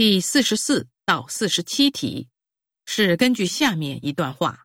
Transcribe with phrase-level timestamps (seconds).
[0.00, 2.30] 第四十四到四十七题
[2.86, 4.64] 是根据下面一段话。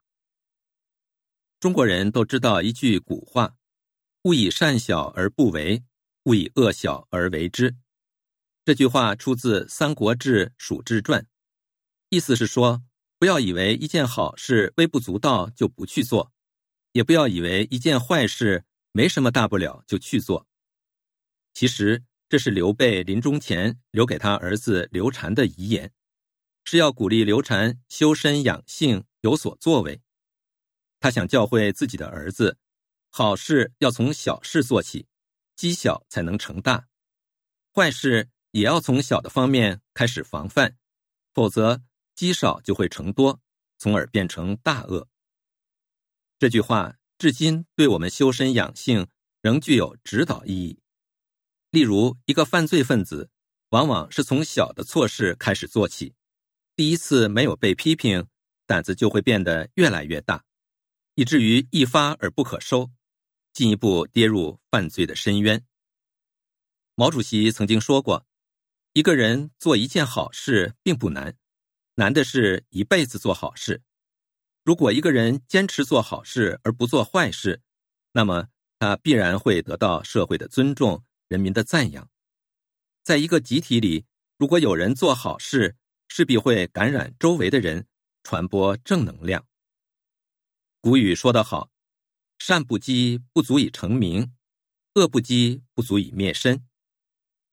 [1.59, 3.57] 中国人都知道一句古话
[4.23, 5.83] ：“勿以善小而不为，
[6.23, 7.75] 勿以恶小而为之。”
[8.63, 11.21] 这句话出自《三国志·蜀志传》，
[12.07, 12.81] 意思是说，
[13.19, 16.31] 不要以为一件好事微不足道就不去做，
[16.93, 20.47] 也不要以为一件坏事没什么大不了就去做。
[21.53, 25.91] 其实，这是刘备临终前留给他儿子刘禅的遗言，
[26.63, 30.01] 是要鼓励刘禅修身养性，有所作为。
[30.99, 32.57] 他想教会自己的儿子，
[33.09, 35.07] 好事要从小事做起，
[35.55, 36.87] 积小才能成大；
[37.73, 38.29] 坏事。
[38.51, 40.77] 也要从小的方面开始防范，
[41.33, 41.83] 否则
[42.15, 43.41] 积少就会成多，
[43.77, 45.09] 从而变成大恶。
[46.39, 49.07] 这句话至今对我们修身养性
[49.41, 50.79] 仍具有指导意义。
[51.75, 53.29] 例如，一个犯罪分子
[53.71, 56.15] 往往是从小的错事开始做起，
[56.73, 58.27] 第一次没有被批评，
[58.65, 60.45] 胆子就会变得越来越大，
[61.15, 62.89] 以至于一发而不可收，
[63.51, 65.65] 进一步跌入犯罪的深渊。
[66.95, 68.25] 毛主席曾经说过。
[68.93, 71.35] 一个人做一件好事并不难，
[71.95, 73.81] 难的是一辈子做好事。
[74.63, 77.61] 如果一个人坚持做好事而不做坏事，
[78.13, 78.47] 那么
[78.79, 82.09] 他必然会得到社会的尊重、人民的赞扬。
[83.03, 84.05] 在一个集体里，
[84.37, 85.75] 如果有人做好事，
[86.07, 87.87] 势必会感染周围的人，
[88.23, 89.45] 传播正能量。
[90.81, 91.71] 古语说得好
[92.39, 94.33] ：“善不积不足以成名，
[94.93, 96.65] 恶不积不足以灭身。”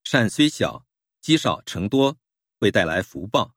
[0.05, 0.87] 善虽小。
[1.23, 2.19] 积少成多
[2.59, 3.55] 会带来福报，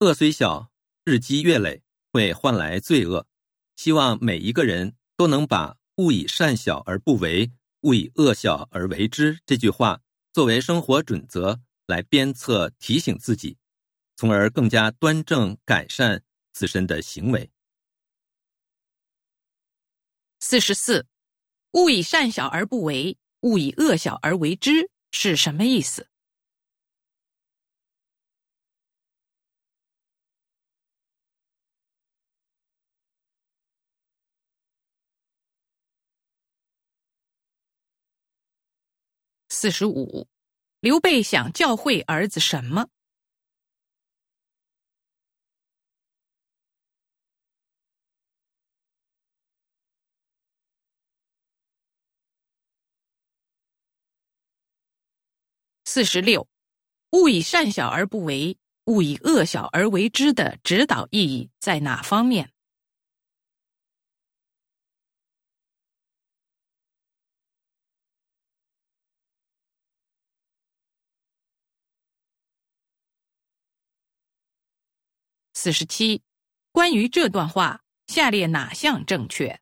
[0.00, 0.70] 恶虽小，
[1.02, 3.26] 日积月累会换来罪恶。
[3.74, 7.50] 希望每一个人都能把“勿以善小而不为，
[7.84, 10.00] 勿以恶小而为之”这句话
[10.32, 13.56] 作为生活准则来鞭策提醒自己，
[14.16, 17.50] 从而更加端正改善自身的行为。
[20.40, 21.06] 四十四
[21.72, 26.08] ，“勿以善小而不为，勿以恶小而为之”是什么意思？
[39.64, 40.28] 四十五，
[40.80, 42.86] 刘备想教会儿子什么？
[55.86, 56.46] 四十六，
[57.12, 62.53] 勿以善小而不为，勿以恶小而为之的指导意义在哪方面？
[75.64, 76.20] 四十七，
[76.72, 79.58] 关于这段话，下列哪项正确？